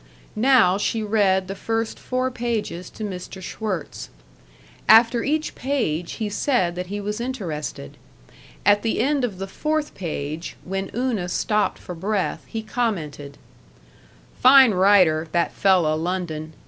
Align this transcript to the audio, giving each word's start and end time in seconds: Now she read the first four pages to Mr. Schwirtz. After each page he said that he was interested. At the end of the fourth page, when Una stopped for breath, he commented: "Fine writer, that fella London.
Now 0.35 0.79
she 0.79 1.03
read 1.03 1.47
the 1.47 1.53
first 1.53 1.99
four 1.99 2.31
pages 2.31 2.89
to 2.89 3.03
Mr. 3.03 3.39
Schwirtz. 3.39 4.09
After 4.89 5.23
each 5.23 5.53
page 5.53 6.13
he 6.13 6.27
said 6.27 6.73
that 6.73 6.87
he 6.87 6.99
was 6.99 7.21
interested. 7.21 7.97
At 8.65 8.81
the 8.81 8.99
end 8.99 9.23
of 9.23 9.37
the 9.37 9.45
fourth 9.45 9.93
page, 9.93 10.55
when 10.63 10.89
Una 10.95 11.29
stopped 11.29 11.77
for 11.77 11.93
breath, 11.93 12.43
he 12.47 12.63
commented: 12.63 13.37
"Fine 14.41 14.71
writer, 14.71 15.27
that 15.33 15.53
fella 15.53 15.93
London. 15.93 16.53